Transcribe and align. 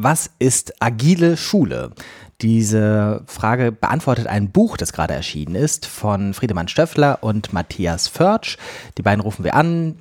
Was 0.00 0.30
ist 0.38 0.80
agile 0.80 1.36
Schule? 1.36 1.90
Diese 2.40 3.24
Frage 3.26 3.72
beantwortet 3.72 4.28
ein 4.28 4.52
Buch, 4.52 4.76
das 4.76 4.92
gerade 4.92 5.12
erschienen 5.12 5.56
ist, 5.56 5.86
von 5.86 6.34
Friedemann 6.34 6.68
Stöffler 6.68 7.18
und 7.20 7.52
Matthias 7.52 8.06
Förtsch. 8.06 8.58
Die 8.96 9.02
beiden 9.02 9.20
rufen 9.20 9.44
wir 9.44 9.54
an. 9.54 9.98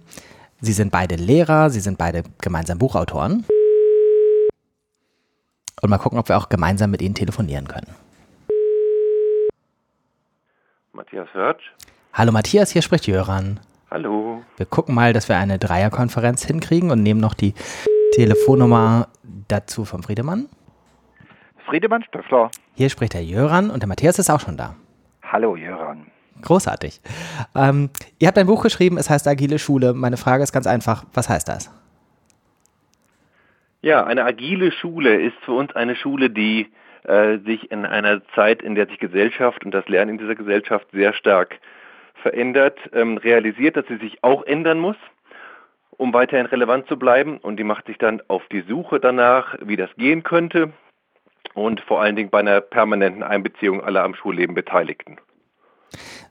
Sie 0.62 0.74
sind 0.74 0.92
beide 0.92 1.16
Lehrer, 1.16 1.72
sie 1.72 1.80
sind 1.80 1.98
beide 1.98 2.22
gemeinsam 2.40 2.78
Buchautoren. 2.78 3.44
Und 5.82 5.90
mal 5.90 5.98
gucken, 5.98 6.20
ob 6.20 6.30
wir 6.30 6.38
auch 6.38 6.50
gemeinsam 6.50 6.92
mit 6.92 7.02
ihnen 7.02 7.16
telefonieren 7.16 7.68
können. 7.68 7.90
Matthias 10.94 11.28
Förtsch. 11.32 11.72
Hallo 12.14 12.32
Matthias, 12.32 12.70
hier 12.70 12.84
spricht 12.84 13.08
Jöran. 13.08 13.60
Hallo. 13.90 14.44
Wir 14.58 14.68
gucken 14.68 14.94
mal, 14.94 15.14
dass 15.14 15.28
wir 15.28 15.38
eine 15.38 15.58
Dreierkonferenz 15.58 16.46
hinkriegen 16.46 16.92
und 16.92 17.02
nehmen 17.02 17.20
noch 17.20 17.34
die 17.34 17.56
Telefonnummer 18.18 19.10
dazu 19.48 19.86
vom 19.86 20.02
Friedemann. 20.02 20.48
Friedemann 21.68 22.02
Stöffler. 22.02 22.50
Hier 22.74 22.90
spricht 22.90 23.14
der 23.14 23.24
Jöran 23.24 23.70
und 23.70 23.84
der 23.84 23.88
Matthias 23.88 24.18
ist 24.18 24.32
auch 24.32 24.40
schon 24.40 24.58
da. 24.58 24.76
Hallo 25.22 25.56
Jöran. 25.56 26.08
Großartig. 26.42 27.00
Ähm, 27.56 27.92
ihr 28.18 28.28
habt 28.28 28.40
ein 28.40 28.48
Buch 28.48 28.64
geschrieben, 28.64 28.98
es 28.98 29.12
heißt 29.12 29.28
Agile 29.28 29.60
Schule. 29.60 29.94
Meine 29.94 30.18
Frage 30.18 30.42
ist 30.42 30.52
ganz 30.52 30.66
einfach, 30.66 31.06
was 31.14 31.30
heißt 31.30 31.48
das? 31.48 31.72
Ja, 33.84 34.04
eine 34.04 34.26
agile 34.26 34.72
Schule 34.72 35.22
ist 35.22 35.38
für 35.46 35.52
uns 35.52 35.76
eine 35.76 35.96
Schule, 35.96 36.32
die 36.32 36.72
äh, 37.04 37.38
sich 37.46 37.72
in 37.72 37.86
einer 37.86 38.24
Zeit, 38.34 38.64
in 38.64 38.74
der 38.74 38.88
sich 38.88 38.98
Gesellschaft 38.98 39.64
und 39.64 39.70
das 39.70 39.88
Lernen 39.88 40.14
in 40.14 40.18
dieser 40.18 40.34
Gesellschaft 40.34 40.88
sehr 40.92 41.14
stark 41.14 41.60
verändert, 42.24 42.80
ähm, 42.94 43.18
realisiert, 43.18 43.78
dass 43.78 43.86
sie 43.88 43.98
sich 43.98 44.24
auch 44.24 44.42
ändern 44.42 44.80
muss 44.80 44.98
um 45.98 46.14
weiterhin 46.14 46.46
relevant 46.46 46.88
zu 46.88 46.98
bleiben. 46.98 47.38
Und 47.38 47.58
die 47.58 47.64
macht 47.64 47.88
sich 47.88 47.98
dann 47.98 48.22
auf 48.28 48.44
die 48.52 48.62
Suche 48.62 49.00
danach, 49.00 49.56
wie 49.62 49.76
das 49.76 49.90
gehen 49.98 50.24
könnte 50.24 50.72
und 51.54 51.82
vor 51.82 52.02
allen 52.02 52.16
Dingen 52.16 52.30
bei 52.30 52.40
einer 52.40 52.62
permanenten 52.62 53.24
Einbeziehung 53.24 53.84
aller 53.84 54.04
am 54.04 54.16
Schulleben 54.16 54.56
Beteiligten. 54.56 55.18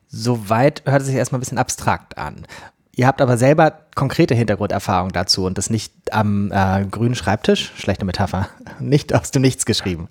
Soweit 0.06 0.83
hört 0.86 1.00
es 1.00 1.08
sich 1.08 1.17
erstmal 1.17 1.39
ein 1.39 1.41
bisschen 1.41 1.58
abstrakt 1.58 2.17
an. 2.17 2.47
Ihr 2.95 3.06
habt 3.06 3.20
aber 3.20 3.36
selber 3.36 3.73
konkrete 3.95 4.34
Hintergrunderfahrung 4.34 5.11
dazu 5.11 5.45
und 5.45 5.58
das 5.58 5.69
nicht 5.69 5.92
am 6.12 6.51
äh, 6.51 6.86
grünen 6.86 7.14
Schreibtisch, 7.14 7.73
schlechte 7.77 8.06
Metapher, 8.06 8.48
nicht 8.80 9.14
aus 9.14 9.30
dem 9.30 9.42
Nichts 9.42 9.67
geschrieben. 9.67 10.08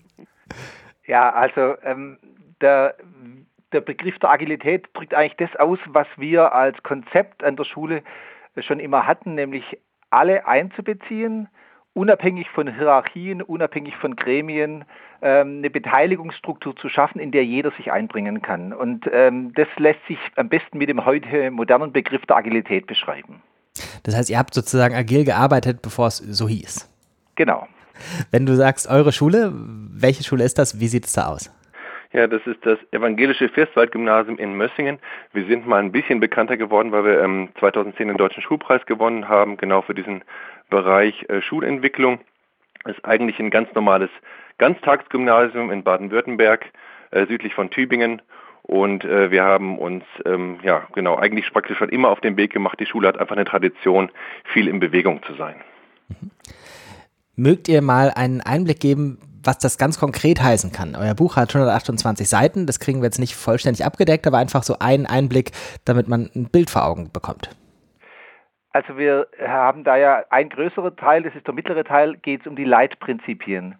Ja, 1.07 1.31
also 1.31 1.75
ähm, 1.83 2.17
der, 2.61 2.95
der 3.71 3.81
Begriff 3.81 4.19
der 4.19 4.29
Agilität 4.29 4.87
drückt 4.93 5.13
eigentlich 5.13 5.37
das 5.37 5.59
aus, 5.59 5.79
was 5.87 6.07
wir 6.17 6.53
als 6.53 6.81
Konzept 6.83 7.43
an 7.43 7.55
der 7.55 7.63
Schule 7.63 8.03
schon 8.63 8.79
immer 8.79 9.05
hatten, 9.05 9.35
nämlich 9.35 9.63
alle 10.09 10.47
einzubeziehen, 10.47 11.47
unabhängig 11.93 12.49
von 12.49 12.73
Hierarchien, 12.73 13.41
unabhängig 13.41 13.95
von 13.97 14.15
Gremien, 14.15 14.85
ähm, 15.21 15.57
eine 15.59 15.69
Beteiligungsstruktur 15.69 16.75
zu 16.75 16.89
schaffen, 16.89 17.19
in 17.19 17.31
der 17.31 17.45
jeder 17.45 17.71
sich 17.71 17.91
einbringen 17.91 18.41
kann. 18.41 18.73
Und 18.73 19.09
ähm, 19.11 19.53
das 19.55 19.67
lässt 19.77 20.05
sich 20.07 20.19
am 20.35 20.49
besten 20.49 20.77
mit 20.77 20.89
dem 20.89 21.05
heute 21.05 21.51
modernen 21.51 21.91
Begriff 21.91 22.25
der 22.25 22.37
Agilität 22.37 22.87
beschreiben. 22.87 23.41
Das 24.03 24.15
heißt, 24.15 24.29
ihr 24.29 24.37
habt 24.37 24.53
sozusagen 24.53 24.95
agil 24.95 25.25
gearbeitet, 25.25 25.81
bevor 25.81 26.07
es 26.07 26.17
so 26.17 26.47
hieß. 26.47 26.89
Genau. 27.35 27.67
Wenn 28.31 28.45
du 28.45 28.55
sagst, 28.55 28.87
eure 28.87 29.11
Schule, 29.11 29.51
welche 29.53 30.23
Schule 30.23 30.43
ist 30.43 30.57
das? 30.57 30.79
Wie 30.79 30.87
sieht 30.87 31.05
es 31.05 31.13
da 31.13 31.27
aus? 31.27 31.51
Ja, 32.15 32.27
das 32.27 32.47
ist 32.47 32.65
das 32.65 32.79
evangelische 32.91 33.49
Firstwald-Gymnasium 33.49 34.37
in 34.37 34.55
Mössingen. 34.55 34.99
Wir 35.33 35.45
sind 35.47 35.67
mal 35.67 35.81
ein 35.81 35.91
bisschen 35.91 36.21
bekannter 36.21 36.55
geworden, 36.55 36.93
weil 36.93 37.03
wir 37.03 37.21
ähm, 37.21 37.49
2010 37.59 38.07
den 38.07 38.15
Deutschen 38.15 38.41
Schulpreis 38.41 38.85
gewonnen 38.85 39.27
haben, 39.27 39.57
genau 39.57 39.81
für 39.81 39.93
diesen 39.93 40.23
Bereich 40.69 41.25
äh, 41.27 41.41
Schulentwicklung. 41.41 42.21
Das 42.85 42.95
ist 42.95 43.03
eigentlich 43.03 43.37
ein 43.39 43.49
ganz 43.49 43.67
normales 43.75 44.09
Ganztagsgymnasium 44.59 45.69
in 45.71 45.83
Baden-Württemberg, 45.83 46.71
äh, 47.11 47.25
südlich 47.25 47.53
von 47.53 47.69
Tübingen. 47.69 48.21
Und 48.61 49.03
äh, 49.03 49.29
wir 49.29 49.43
haben 49.43 49.77
uns, 49.77 50.05
ähm, 50.23 50.59
ja, 50.63 50.87
genau, 50.93 51.17
eigentlich 51.17 51.51
praktisch 51.51 51.77
schon 51.77 51.89
immer 51.89 52.11
auf 52.11 52.21
den 52.21 52.37
Weg 52.37 52.53
gemacht. 52.53 52.79
Die 52.79 52.85
Schule 52.85 53.09
hat 53.09 53.19
einfach 53.19 53.35
eine 53.35 53.43
Tradition, 53.43 54.09
viel 54.45 54.69
in 54.69 54.79
Bewegung 54.79 55.21
zu 55.23 55.33
sein. 55.33 55.55
Mhm. 56.07 56.31
Mögt 57.35 57.67
ihr 57.67 57.81
mal 57.81 58.11
einen 58.11 58.41
Einblick 58.41 58.79
geben, 58.79 59.19
was 59.43 59.57
das 59.57 59.77
ganz 59.77 59.99
konkret 59.99 60.41
heißen 60.41 60.71
kann. 60.71 60.95
Euer 60.95 61.13
Buch 61.13 61.35
hat 61.35 61.53
128 61.53 62.27
Seiten, 62.27 62.65
das 62.65 62.79
kriegen 62.79 63.01
wir 63.01 63.05
jetzt 63.05 63.19
nicht 63.19 63.35
vollständig 63.35 63.85
abgedeckt, 63.85 64.25
aber 64.25 64.37
einfach 64.37 64.63
so 64.63 64.77
einen 64.79 65.05
Einblick, 65.05 65.51
damit 65.85 66.07
man 66.07 66.29
ein 66.35 66.49
Bild 66.49 66.69
vor 66.69 66.85
Augen 66.85 67.11
bekommt. 67.11 67.49
Also 68.71 68.97
wir 68.97 69.27
haben 69.39 69.83
da 69.83 69.95
ja 69.95 70.23
ein 70.29 70.49
größerer 70.49 70.95
Teil, 70.95 71.23
das 71.23 71.33
ist 71.35 71.47
der 71.47 71.53
mittlere 71.53 71.83
Teil, 71.83 72.17
geht 72.17 72.41
es 72.41 72.47
um 72.47 72.55
die 72.55 72.65
Leitprinzipien. 72.65 73.75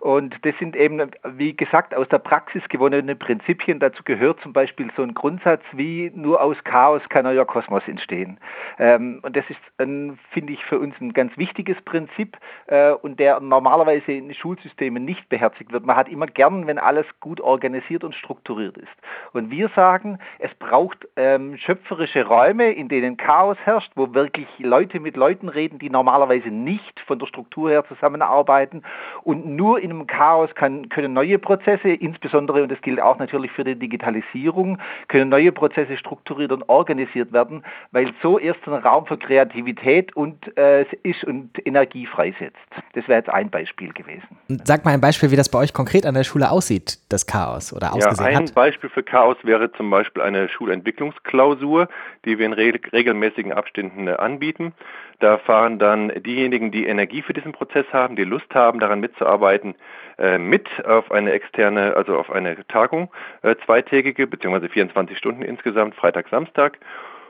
Und 0.00 0.36
das 0.42 0.54
sind 0.58 0.76
eben, 0.76 1.10
wie 1.24 1.56
gesagt, 1.56 1.94
aus 1.94 2.08
der 2.08 2.18
Praxis 2.18 2.62
gewonnene 2.68 3.16
Prinzipien. 3.16 3.80
Dazu 3.80 4.02
gehört 4.04 4.40
zum 4.40 4.52
Beispiel 4.52 4.90
so 4.96 5.02
ein 5.02 5.14
Grundsatz 5.14 5.62
wie 5.72 6.12
nur 6.14 6.40
aus 6.40 6.56
Chaos 6.64 7.02
kann 7.08 7.24
neuer 7.24 7.44
Kosmos 7.44 7.82
entstehen. 7.86 8.38
Ähm, 8.78 9.20
und 9.22 9.36
das 9.36 9.44
ist, 9.48 9.60
finde 9.78 10.52
ich, 10.52 10.64
für 10.64 10.78
uns 10.78 10.94
ein 11.00 11.12
ganz 11.12 11.36
wichtiges 11.36 11.80
Prinzip 11.82 12.36
äh, 12.66 12.92
und 12.92 13.18
der 13.18 13.40
normalerweise 13.40 14.12
in 14.12 14.32
Schulsystemen 14.34 15.04
nicht 15.04 15.28
beherzigt 15.28 15.72
wird. 15.72 15.84
Man 15.84 15.96
hat 15.96 16.08
immer 16.08 16.26
gern, 16.26 16.66
wenn 16.66 16.78
alles 16.78 17.06
gut 17.20 17.40
organisiert 17.40 18.04
und 18.04 18.14
strukturiert 18.14 18.76
ist. 18.76 18.92
Und 19.32 19.50
wir 19.50 19.68
sagen, 19.74 20.18
es 20.38 20.54
braucht 20.54 21.08
ähm, 21.16 21.56
schöpferische 21.56 22.26
Räume, 22.26 22.72
in 22.72 22.88
denen 22.88 23.16
Chaos 23.16 23.56
herrscht, 23.64 23.92
wo 23.94 24.14
wirklich 24.14 24.46
Leute 24.58 25.00
mit 25.00 25.16
Leuten 25.16 25.48
reden, 25.48 25.78
die 25.78 25.90
normalerweise 25.90 26.48
nicht 26.48 27.00
von 27.00 27.18
der 27.18 27.26
Struktur 27.26 27.70
her 27.70 27.84
zusammenarbeiten 27.86 28.82
und 29.22 29.46
nur 29.46 29.65
in 29.74 29.90
einem 29.90 30.06
Chaos 30.06 30.48
kann, 30.54 30.88
können 30.88 31.12
neue 31.12 31.40
Prozesse, 31.40 31.88
insbesondere, 31.88 32.62
und 32.62 32.70
das 32.70 32.80
gilt 32.82 33.00
auch 33.00 33.18
natürlich 33.18 33.50
für 33.50 33.64
die 33.64 33.74
Digitalisierung, 33.74 34.78
können 35.08 35.28
neue 35.28 35.50
Prozesse 35.50 35.96
strukturiert 35.96 36.52
und 36.52 36.68
organisiert 36.68 37.32
werden, 37.32 37.64
weil 37.90 38.12
so 38.22 38.38
erst 38.38 38.60
ein 38.68 38.74
Raum 38.74 39.06
für 39.06 39.18
Kreativität 39.18 40.14
und 40.14 40.56
äh, 40.56 40.86
ist 41.02 41.24
und 41.24 41.50
Energie 41.66 42.06
freisetzt. 42.06 42.56
Das 42.92 43.08
wäre 43.08 43.18
jetzt 43.18 43.30
ein 43.30 43.50
Beispiel 43.50 43.92
gewesen. 43.92 44.28
Sag 44.64 44.84
mal 44.84 44.92
ein 44.92 45.00
Beispiel, 45.00 45.32
wie 45.32 45.36
das 45.36 45.48
bei 45.48 45.58
euch 45.58 45.72
konkret 45.72 46.06
an 46.06 46.14
der 46.14 46.22
Schule 46.22 46.50
aussieht, 46.50 46.98
das 47.08 47.26
Chaos 47.26 47.72
oder 47.72 47.92
ausgesehen 47.92 48.32
ja, 48.32 48.38
ein 48.38 48.44
hat. 48.44 48.54
Beispiel 48.54 48.90
für 48.90 49.02
Chaos 49.02 49.36
wäre 49.42 49.72
zum 49.72 49.90
Beispiel 49.90 50.22
eine 50.22 50.48
Schulentwicklungsklausur, 50.48 51.88
die 52.24 52.38
wir 52.38 52.46
in 52.46 52.52
re 52.52 52.72
regelmäßigen 52.92 53.52
Abständen 53.52 54.06
äh, 54.06 54.12
anbieten. 54.12 54.74
Da 55.18 55.38
fahren 55.38 55.78
dann 55.78 56.12
diejenigen, 56.22 56.70
die 56.70 56.86
Energie 56.86 57.22
für 57.22 57.32
diesen 57.32 57.52
Prozess 57.52 57.86
haben, 57.90 58.16
die 58.16 58.24
Lust 58.24 58.54
haben, 58.54 58.80
daran 58.80 59.00
mitzuarbeiten, 59.00 59.55
äh, 60.18 60.38
mit 60.38 60.68
auf 60.84 61.10
eine 61.10 61.32
externe, 61.32 61.96
also 61.96 62.16
auf 62.16 62.30
eine 62.30 62.66
Tagung, 62.68 63.10
äh, 63.42 63.54
zweitägige, 63.64 64.26
beziehungsweise 64.26 64.68
24 64.68 65.16
Stunden 65.18 65.42
insgesamt, 65.42 65.94
Freitag, 65.94 66.28
Samstag. 66.28 66.78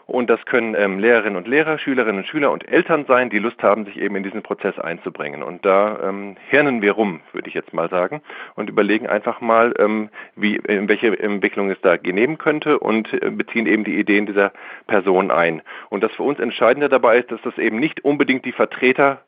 Und 0.06 0.30
das 0.30 0.44
können 0.46 0.76
ähm, 0.78 1.00
Lehrerinnen 1.00 1.36
und 1.36 1.48
Lehrer, 1.48 1.78
Schülerinnen 1.78 2.18
und 2.18 2.28
Schüler 2.28 2.52
und 2.52 2.68
Eltern 2.68 3.06
sein, 3.08 3.28
die 3.28 3.40
Lust 3.40 3.60
haben, 3.64 3.86
sich 3.86 3.98
eben 3.98 4.14
in 4.14 4.22
diesen 4.22 4.42
Prozess 4.42 4.78
einzubringen. 4.78 5.42
Und 5.42 5.66
da 5.66 5.98
ähm, 6.00 6.36
hirnen 6.48 6.80
wir 6.80 6.92
rum, 6.92 7.22
würde 7.32 7.48
ich 7.48 7.54
jetzt 7.54 7.74
mal 7.74 7.90
sagen, 7.90 8.22
und 8.54 8.70
überlegen 8.70 9.08
einfach 9.08 9.40
mal, 9.40 9.74
ähm, 9.80 10.10
wie, 10.36 10.56
in 10.56 10.88
welche 10.88 11.18
Entwicklung 11.18 11.70
es 11.70 11.80
da 11.80 11.96
gehen 11.96 12.38
könnte 12.38 12.78
und 12.78 13.12
äh, 13.14 13.30
beziehen 13.30 13.66
eben 13.66 13.82
die 13.82 13.98
Ideen 13.98 14.26
dieser 14.26 14.52
Person 14.86 15.32
ein. 15.32 15.60
Und 15.88 16.04
das 16.04 16.12
für 16.12 16.22
uns 16.22 16.38
Entscheidende 16.38 16.88
dabei 16.88 17.18
ist, 17.18 17.32
dass 17.32 17.42
das 17.42 17.58
eben 17.58 17.80
nicht 17.80 18.04
unbedingt 18.04 18.44
die 18.44 18.52
Vertreter 18.52 19.22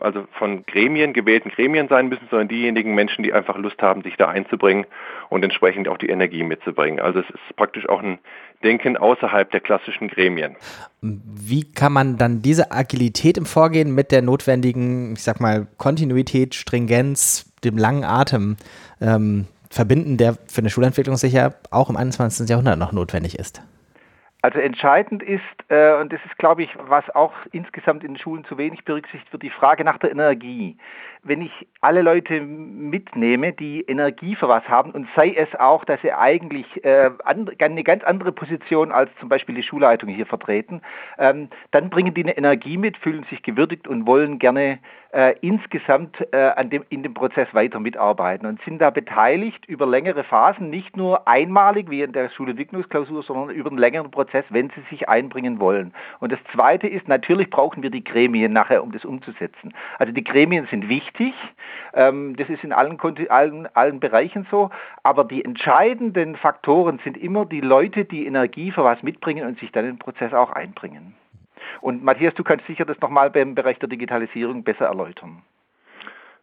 also 0.00 0.24
von 0.38 0.64
Gremien, 0.66 1.12
gewählten 1.12 1.50
Gremien 1.50 1.88
sein 1.88 2.08
müssen, 2.08 2.26
sondern 2.30 2.48
diejenigen 2.48 2.94
Menschen, 2.94 3.22
die 3.22 3.32
einfach 3.32 3.56
Lust 3.56 3.80
haben, 3.82 4.02
sich 4.02 4.16
da 4.16 4.28
einzubringen 4.28 4.86
und 5.28 5.42
entsprechend 5.42 5.88
auch 5.88 5.98
die 5.98 6.08
Energie 6.08 6.42
mitzubringen. 6.42 7.00
Also 7.00 7.20
es 7.20 7.30
ist 7.30 7.56
praktisch 7.56 7.88
auch 7.88 8.02
ein 8.02 8.18
Denken 8.62 8.96
außerhalb 8.96 9.50
der 9.50 9.60
klassischen 9.60 10.08
Gremien. 10.08 10.56
Wie 11.02 11.70
kann 11.70 11.92
man 11.92 12.16
dann 12.16 12.40
diese 12.40 12.72
Agilität 12.72 13.36
im 13.36 13.46
Vorgehen 13.46 13.94
mit 13.94 14.10
der 14.10 14.22
notwendigen, 14.22 15.12
ich 15.12 15.22
sag 15.22 15.40
mal, 15.40 15.66
Kontinuität, 15.76 16.54
Stringenz, 16.54 17.52
dem 17.62 17.76
langen 17.76 18.04
Atem 18.04 18.56
ähm, 19.00 19.46
verbinden, 19.70 20.16
der 20.16 20.36
für 20.46 20.60
eine 20.60 20.70
Schulentwicklung 20.70 21.16
sicher 21.16 21.54
auch 21.70 21.90
im 21.90 21.96
21. 21.96 22.48
Jahrhundert 22.48 22.78
noch 22.78 22.92
notwendig 22.92 23.38
ist? 23.38 23.62
Also 24.44 24.58
entscheidend 24.58 25.22
ist, 25.22 25.40
äh, 25.68 25.94
und 25.94 26.12
das 26.12 26.20
ist, 26.26 26.36
glaube 26.36 26.64
ich, 26.64 26.68
was 26.76 27.08
auch 27.14 27.32
insgesamt 27.52 28.04
in 28.04 28.12
den 28.12 28.18
Schulen 28.18 28.44
zu 28.44 28.58
wenig 28.58 28.84
berücksichtigt 28.84 29.32
wird, 29.32 29.42
die 29.42 29.48
Frage 29.48 29.84
nach 29.84 29.96
der 29.96 30.10
Energie. 30.10 30.76
Wenn 31.22 31.40
ich 31.40 31.66
alle 31.80 32.02
Leute 32.02 32.42
mitnehme, 32.42 33.54
die 33.54 33.80
Energie 33.88 34.36
für 34.36 34.46
was 34.46 34.68
haben, 34.68 34.90
und 34.90 35.08
sei 35.16 35.32
es 35.34 35.48
auch, 35.58 35.86
dass 35.86 35.98
sie 36.02 36.12
eigentlich 36.12 36.66
äh, 36.84 37.08
eine 37.24 37.84
ganz 37.84 38.04
andere 38.04 38.32
Position 38.32 38.92
als 38.92 39.08
zum 39.18 39.30
Beispiel 39.30 39.54
die 39.54 39.62
Schulleitung 39.62 40.10
hier 40.10 40.26
vertreten, 40.26 40.82
ähm, 41.18 41.48
dann 41.70 41.88
bringen 41.88 42.12
die 42.12 42.24
eine 42.24 42.36
Energie 42.36 42.76
mit, 42.76 42.98
fühlen 42.98 43.24
sich 43.30 43.42
gewürdigt 43.42 43.88
und 43.88 44.06
wollen 44.06 44.38
gerne 44.38 44.78
äh, 45.14 45.36
insgesamt 45.42 46.16
äh, 46.32 46.36
an 46.36 46.70
dem, 46.70 46.84
in 46.88 47.04
dem 47.04 47.14
Prozess 47.14 47.46
weiter 47.52 47.78
mitarbeiten 47.78 48.46
und 48.46 48.60
sind 48.62 48.80
da 48.80 48.90
beteiligt 48.90 49.64
über 49.66 49.86
längere 49.86 50.24
Phasen, 50.24 50.70
nicht 50.70 50.96
nur 50.96 51.28
einmalig 51.28 51.88
wie 51.88 52.02
in 52.02 52.12
der 52.12 52.30
Schulentwicklungsklausur, 52.30 53.22
sondern 53.22 53.50
über 53.54 53.70
einen 53.70 53.78
längeren 53.78 54.10
Prozess, 54.10 54.33
wenn 54.50 54.70
sie 54.70 54.82
sich 54.90 55.08
einbringen 55.08 55.60
wollen. 55.60 55.94
Und 56.20 56.32
das 56.32 56.40
Zweite 56.52 56.88
ist, 56.88 57.08
natürlich 57.08 57.50
brauchen 57.50 57.82
wir 57.82 57.90
die 57.90 58.02
Gremien 58.02 58.52
nachher, 58.52 58.82
um 58.82 58.92
das 58.92 59.04
umzusetzen. 59.04 59.72
Also 59.98 60.12
die 60.12 60.24
Gremien 60.24 60.66
sind 60.70 60.88
wichtig. 60.88 61.34
Ähm, 61.92 62.36
das 62.36 62.48
ist 62.48 62.64
in 62.64 62.72
allen, 62.72 62.98
allen, 63.28 63.68
allen 63.74 64.00
Bereichen 64.00 64.46
so. 64.50 64.70
Aber 65.02 65.24
die 65.24 65.44
entscheidenden 65.44 66.36
Faktoren 66.36 67.00
sind 67.04 67.16
immer 67.16 67.46
die 67.46 67.60
Leute, 67.60 68.04
die 68.04 68.26
Energie 68.26 68.70
für 68.70 68.84
was 68.84 69.02
mitbringen 69.02 69.46
und 69.46 69.58
sich 69.58 69.70
dann 69.72 69.84
den 69.84 69.98
Prozess 69.98 70.32
auch 70.32 70.50
einbringen. 70.50 71.14
Und 71.80 72.04
Matthias, 72.04 72.34
du 72.34 72.44
kannst 72.44 72.66
sicher 72.66 72.84
das 72.84 73.00
nochmal 73.00 73.30
beim 73.30 73.54
Bereich 73.54 73.78
der 73.78 73.88
Digitalisierung 73.88 74.64
besser 74.64 74.86
erläutern. 74.86 75.42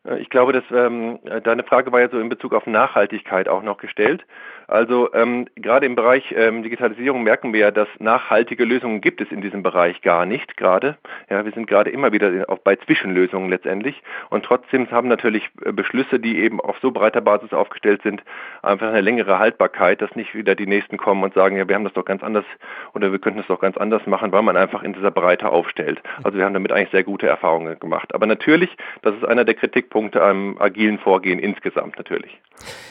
Äh, 0.08 0.20
ich 0.20 0.30
glaube, 0.30 0.54
dass 0.54 0.64
ähm, 0.72 1.20
deine 1.44 1.64
Frage 1.64 1.92
war 1.92 2.02
ja 2.02 2.10
so 2.10 2.20
in 2.20 2.30
Bezug 2.30 2.54
auf 2.54 2.66
Nachhaltigkeit 2.68 3.48
auch 3.48 3.64
noch 3.64 3.78
gestellt. 3.78 4.26
Also 4.68 5.14
ähm, 5.14 5.48
gerade 5.58 5.86
im 5.86 5.96
Bereich 5.96 6.34
ähm, 6.36 6.64
Digitalisierung 6.64 7.24
merken 7.24 7.52
wir 7.52 7.60
ja, 7.60 7.72
dass 7.72 7.90
nachhaltige 8.00 8.64
Lösungen 8.64 9.02
gibt 9.02 9.20
es 9.20 9.30
in 9.30 9.42
diesem 9.42 9.64
Bereich 9.64 10.02
gar 10.02 10.26
nicht 10.26 10.56
gerade. 10.56 10.98
Ja, 11.30 11.44
wir 11.44 11.52
sind 11.52 11.68
gerade 11.68 11.90
immer 11.90 12.14
wieder 12.14 12.46
auch 12.48 12.60
bei 12.60 12.78
Zwischenlösungen 12.78 13.50
letztendlich 13.50 14.02
und 14.30 14.46
trotzdem 14.46 14.90
haben 14.90 15.10
natürlich 15.10 15.50
äh, 15.66 15.74
Beschlüsse, 15.74 16.20
die 16.20 16.40
eben 16.40 16.62
auf 16.62 16.78
so 16.82 16.92
breiter 16.92 17.20
Basis 17.20 17.52
aufgestellt 17.52 18.02
sind, 18.04 18.24
einfach 18.62 18.88
eine 18.88 19.02
längere 19.02 19.40
Haltbarkeit, 19.40 20.02
dass 20.02 20.16
nicht 20.16 20.34
wieder 20.36 20.56
die 20.56 20.68
Nächsten 20.68 20.96
kommen 20.96 21.22
und 21.24 21.34
sagen, 21.34 21.58
ja, 21.58 21.68
wir 21.68 21.76
haben 21.76 21.84
das 21.84 21.94
doch 21.94 22.06
ganz 22.06 22.24
anders 22.24 22.46
oder 22.94 23.12
wir 23.12 23.20
könnten 23.20 23.42
es 23.42 23.48
doch 23.48 23.60
ganz 23.60 23.76
anders 23.76 24.06
machen, 24.06 24.32
weil 24.32 24.42
man 24.42 24.56
einfach 24.56 24.84
in 24.84 24.94
dieser 24.94 25.12
Breite 25.12 25.50
aufstellt. 25.50 26.02
Also 26.24 26.38
wir 26.38 26.46
haben 26.46 26.54
damit 26.54 26.72
eigentlich 26.72 26.92
sehr 26.92 27.04
gute 27.04 27.28
Erfahrungen 27.28 27.78
gemacht. 27.78 28.16
Aber 28.16 28.26
natürlich, 28.26 28.70
das 29.02 29.16
ist 29.16 29.26
einer 29.26 29.44
der 29.44 29.56
Kritikpunkte 29.92 30.24
am 30.24 30.58
agilen 30.60 30.98
Vorgehen 31.00 31.40
insgesamt 31.40 31.98
natürlich. 31.98 32.40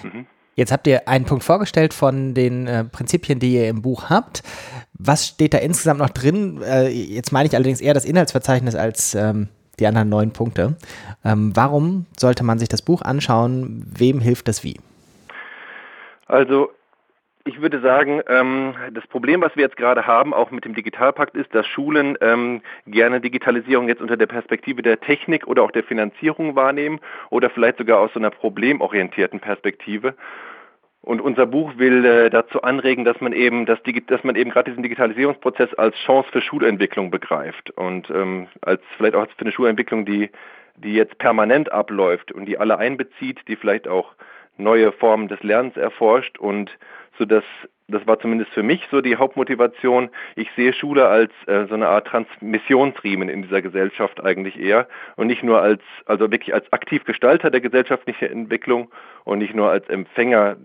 Mhm. 0.03 0.27
Jetzt 0.55 0.73
habt 0.73 0.87
ihr 0.87 1.09
einen 1.09 1.25
Punkt 1.25 1.45
vorgestellt 1.45 1.95
von 1.95 2.35
den 2.35 2.67
äh, 2.67 2.85
Prinzipien, 2.85 3.39
die 3.39 3.55
ihr 3.55 3.69
im 3.69 3.83
Buch 3.83 4.11
habt. 4.11 4.43
Was 4.93 5.27
steht 5.27 5.55
da 5.55 5.59
insgesamt 5.59 6.01
noch 6.01 6.11
drin? 6.11 6.61
Äh, 6.63 6.89
jetzt 6.89 7.33
meine 7.33 7.49
ich 7.49 7.55
allerdings 7.55 7.81
eher 7.81 7.95
das 7.95 8.05
Inhaltsverzeichnis 8.05 8.75
als 8.75 9.15
ähm, 9.15 9.49
die 9.79 9.87
anderen 9.87 10.11
neun 10.11 10.33
Punkte. 10.33 10.77
Ähm, 11.25 11.53
warum 11.55 12.07
sollte 12.19 12.45
man 12.45 12.59
sich 12.59 12.69
das 12.69 12.83
Buch 12.83 13.01
anschauen? 13.01 13.85
Wem 13.97 14.21
hilft 14.21 14.49
das 14.49 14.63
wie? 14.63 14.79
Also 16.27 16.71
ich 17.45 17.61
würde 17.61 17.81
sagen, 17.81 18.21
ähm, 18.29 18.75
das 18.93 19.07
Problem, 19.07 19.41
was 19.41 19.57
wir 19.57 19.63
jetzt 19.65 19.77
gerade 19.77 20.07
haben, 20.07 20.35
auch 20.35 20.51
mit 20.51 20.65
dem 20.65 20.75
Digitalpakt, 20.75 21.35
ist, 21.35 21.55
dass 21.55 21.67
Schulen 21.67 22.19
ähm, 22.21 22.61
gerne 22.87 23.21
Digitalisierung 23.21 23.89
jetzt 23.89 24.03
unter 24.03 24.17
der 24.17 24.27
Perspektive 24.27 24.83
der 24.83 25.01
Technik 25.01 25.47
oder 25.47 25.63
auch 25.63 25.71
der 25.71 25.85
Finanzierung 25.85 26.55
wahrnehmen 26.55 27.01
oder 27.31 27.49
vielleicht 27.49 27.79
sogar 27.79 28.01
aus 28.01 28.13
so 28.13 28.21
einer 28.21 28.31
problemorientierten 28.31 29.41
Perspektive. 29.41 30.15
Und 31.03 31.23
unser 31.23 31.47
Buch 31.47 31.79
will 31.79 32.05
äh, 32.05 32.29
dazu 32.29 32.61
anregen, 32.61 33.07
dass 33.07 33.21
man 33.23 33.33
eben, 33.33 33.65
das, 33.65 33.79
dass 34.09 34.23
man 34.23 34.37
eben 34.37 34.51
gerade 34.51 34.71
diesen 34.71 34.83
Digitalisierungsprozess 34.83 35.73
als 35.75 35.97
Chance 36.05 36.29
für 36.31 36.43
Schulentwicklung 36.43 37.11
begreift 37.11 37.71
und 37.71 38.11
ähm, 38.11 38.49
als 38.61 38.83
vielleicht 38.99 39.15
auch 39.15 39.27
für 39.27 39.41
eine 39.41 39.53
Schulentwicklung, 39.53 40.05
die, 40.05 40.29
die 40.77 40.93
jetzt 40.93 41.17
permanent 41.17 41.73
abläuft 41.73 42.33
und 42.33 42.45
die 42.45 42.59
alle 42.59 42.77
einbezieht, 42.77 43.41
die 43.49 43.57
vielleicht 43.57 43.89
auch 43.89 44.15
neue 44.59 44.93
Formen 44.93 45.29
des 45.29 45.43
Lernens 45.43 45.79
erforscht 45.79 46.39
und 46.39 46.71
so 47.19 47.25
dass 47.25 47.45
das 47.91 48.07
war 48.07 48.21
zumindest 48.21 48.53
für 48.53 48.63
mich 48.63 48.87
so 48.91 49.01
die 49.01 49.17
Hauptmotivation. 49.17 50.11
Ich 50.37 50.49
sehe 50.57 50.73
Schule 50.73 51.09
als 51.09 51.33
äh, 51.47 51.67
so 51.67 51.75
eine 51.75 51.89
Art 51.89 52.07
Transmissionsriemen 52.07 53.29
in 53.29 53.43
dieser 53.43 53.63
Gesellschaft 53.63 54.23
eigentlich 54.23 54.59
eher 54.59 54.87
und 55.17 55.27
nicht 55.27 55.43
nur 55.43 55.61
als, 55.61 55.83
also 56.07 56.31
wirklich 56.31 56.55
als 56.55 56.73
aktiv 56.73 57.05
Gestalter 57.05 57.51
der 57.51 57.61
gesellschaftlichen 57.61 58.31
Entwicklung 58.31 58.91
und 59.25 59.39
nicht 59.39 59.55
nur 59.55 59.71
als 59.71 59.89
Empfänger 59.89 60.57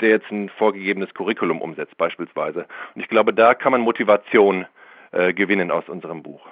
der 0.00 0.10
jetzt 0.10 0.30
ein 0.30 0.50
vorgegebenes 0.50 1.14
Curriculum 1.14 1.62
umsetzt 1.62 1.96
beispielsweise. 1.96 2.66
Und 2.94 3.00
ich 3.00 3.08
glaube, 3.08 3.32
da 3.32 3.54
kann 3.54 3.72
man 3.72 3.80
Motivation 3.80 4.66
äh, 5.12 5.32
gewinnen 5.32 5.70
aus 5.70 5.88
unserem 5.88 6.22
Buch. 6.22 6.46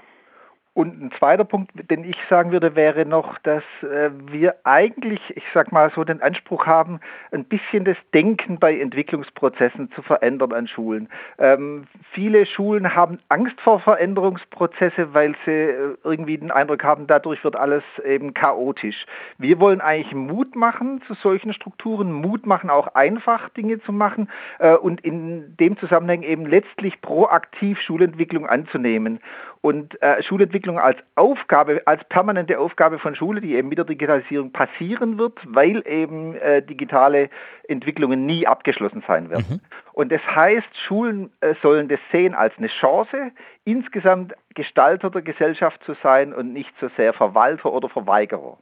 Und 0.75 1.01
ein 1.01 1.13
zweiter 1.13 1.45
Punkt, 1.45 1.71
den 1.89 2.03
ich 2.03 2.17
sagen 2.29 2.51
würde, 2.51 2.75
wäre 2.75 3.07
noch, 3.07 3.39
dass 3.39 3.63
äh, 3.83 4.11
wir 4.27 4.57
eigentlich, 4.65 5.21
ich 5.37 5.45
sag 5.55 5.71
mal 5.71 5.93
so, 5.95 6.03
den 6.03 6.21
Anspruch 6.21 6.67
haben, 6.67 6.99
ein 7.31 7.45
bisschen 7.45 7.85
das 7.85 7.97
Denken 8.13 8.59
bei 8.59 8.77
Entwicklungsprozessen 8.81 9.93
zu 9.93 10.03
verändern 10.03 10.53
an 10.53 10.67
Schulen. 10.67 11.09
Ähm, 11.39 11.85
viele 12.11 12.45
Schulen 12.45 12.93
haben 12.93 13.21
Angst 13.29 13.61
vor 13.61 13.79
Veränderungsprozesse, 13.79 15.15
weil 15.15 15.37
sie 15.45 15.53
äh, 15.53 15.97
irgendwie 16.03 16.39
den 16.39 16.51
Eindruck 16.51 16.83
haben, 16.83 17.07
dadurch 17.07 17.45
wird 17.45 17.55
alles 17.55 17.85
eben 18.05 18.35
chaotisch. 18.35 19.07
Wir 19.39 19.61
wollen 19.61 19.81
eigentlich 19.81 20.13
Mut 20.13 20.57
machen 20.57 21.01
zu 21.07 21.15
solchen 21.15 21.53
Strukturen, 21.53 22.11
Mut 22.11 22.47
machen, 22.47 22.69
auch 22.69 22.97
einfach 22.97 23.49
Dinge 23.51 23.81
zu 23.81 23.93
machen 23.93 24.29
äh, 24.59 24.75
und 24.75 25.03
in 25.03 25.57
dem 25.57 25.79
Zusammenhang 25.79 26.25
eben 26.25 26.47
letztlich 26.47 27.01
proaktiv 27.01 27.81
Schulentwicklung 27.81 28.49
anzunehmen. 28.49 29.21
Und 29.65 29.99
äh, 30.03 30.23
Schulentwicklung 30.23 30.79
als 30.79 30.99
Aufgabe, 31.15 31.81
als 31.87 32.05
permanente 32.11 32.59
Aufgabe 32.59 32.99
von 32.99 33.17
Schule, 33.17 33.41
die 33.41 33.55
eben 33.55 33.71
mit 33.71 33.79
der 33.79 33.87
Digitalisierung 33.87 34.53
passieren 34.53 35.17
wird, 35.17 35.39
weil 35.47 35.83
eben 35.87 36.37
äh, 36.37 36.61
digitale 36.61 37.31
Entwicklungen 37.67 38.27
nie 38.27 38.47
abgeschlossen 38.47 39.03
sein 39.09 39.31
werden. 39.31 39.47
Mhm. 39.49 39.61
Und 39.95 40.13
das 40.13 40.21
heißt, 40.21 40.69
Schulen 40.87 41.33
äh, 41.41 41.55
sollen 41.63 41.89
das 41.89 41.99
sehen 42.13 42.35
als 42.35 42.53
eine 42.59 42.67
Chance, 42.67 43.31
insgesamt 43.65 44.35
Gestalter 44.55 45.09
der 45.09 45.23
Gesellschaft 45.23 45.83
zu 45.87 45.95
sein 46.03 46.35
und 46.35 46.53
nicht 46.53 46.75
so 46.79 46.91
sehr 46.99 47.15
Verwalter 47.15 47.73
oder 47.73 47.89
Verweigerer. 47.89 48.59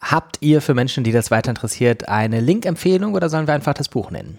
Habt 0.00 0.38
ihr 0.40 0.62
für 0.62 0.72
Menschen, 0.72 1.04
die 1.04 1.12
das 1.12 1.30
weiter 1.30 1.50
interessiert, 1.50 2.08
eine 2.08 2.40
Link-Empfehlung 2.40 3.12
oder 3.12 3.28
sollen 3.28 3.46
wir 3.46 3.52
einfach 3.52 3.74
das 3.74 3.90
Buch 3.90 4.10
nennen? 4.10 4.38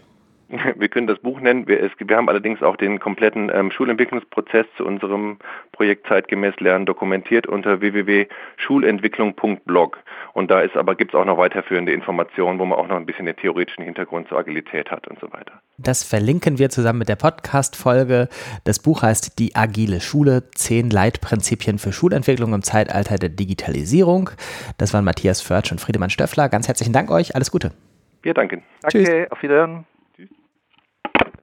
Wir 0.75 0.89
können 0.89 1.07
das 1.07 1.19
Buch 1.19 1.39
nennen. 1.39 1.65
Wir, 1.68 1.81
es, 1.81 1.92
wir 1.98 2.18
haben 2.18 2.30
allerdings 2.30 2.62
auch 2.62 2.75
den 2.75 3.00
kompletten 3.00 3.50
ähm, 3.53 3.71
Schulentwicklungsprozess 3.71 4.65
zu 4.77 4.86
unserem 4.86 5.38
Projekt 5.71 6.07
Zeitgemäß 6.07 6.59
Lernen 6.59 6.86
dokumentiert 6.86 7.48
unter 7.48 7.81
www.schulentwicklung.blog. 7.81 9.98
Und 10.33 10.51
da 10.51 10.62
ist 10.62 10.75
aber 10.75 10.95
gibt 10.95 11.13
es 11.13 11.19
auch 11.19 11.25
noch 11.25 11.38
weiterführende 11.38 11.94
Informationen, 11.94 12.59
wo 12.59 12.65
man 12.65 12.77
auch 12.77 12.88
noch 12.88 12.98
ein 12.98 13.06
bisschen 13.06 13.25
den 13.25 13.36
theoretischen 13.36 13.83
Hintergrund 13.83 14.27
zur 14.27 14.38
Agilität 14.38 14.92
hat 14.92 15.07
und 15.07 15.19
so 15.19 15.31
weiter. 15.31 15.53
Das 15.77 16.03
verlinken 16.03 16.59
wir 16.59 16.69
zusammen 16.69 17.00
mit 17.00 17.09
der 17.09 17.15
Podcast-Folge. 17.15 18.27
Das 18.65 18.80
Buch 18.80 19.01
heißt 19.01 19.39
Die 19.39 19.56
agile 19.56 20.01
Schule: 20.01 20.44
Zehn 20.51 20.89
Leitprinzipien 20.89 21.80
für 21.80 21.94
Schulentwicklung 21.94 22.54
im 22.54 22.62
Zeitalter 22.62 23.15
der 23.15 23.30
Digitalisierung. 23.30 24.31
Das 24.77 24.94
waren 24.94 25.06
Matthias 25.06 25.42
Förtsch 25.42 25.71
und 25.71 25.80
Friedemann 25.80 26.09
Stöffler. 26.09 26.50
Ganz 26.50 26.68
herzlichen 26.68 26.92
Dank 26.94 27.09
euch. 27.09 27.36
Alles 27.36 27.51
Gute. 27.51 27.71
Wir 28.21 28.33
danken. 28.33 28.63
Danke. 28.81 29.04
Tschüss. 29.04 29.31
Auf 29.31 29.42
Wiedersehen. 29.42 29.86